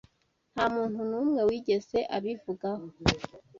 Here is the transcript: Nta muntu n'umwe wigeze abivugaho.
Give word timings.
Nta 0.53 0.65
muntu 0.75 0.99
n'umwe 1.09 1.41
wigeze 1.49 1.99
abivugaho. 2.15 2.85